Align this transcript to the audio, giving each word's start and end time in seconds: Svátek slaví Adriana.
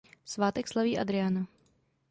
Svátek 0.25 0.67
slaví 0.67 0.97
Adriana. 0.97 1.47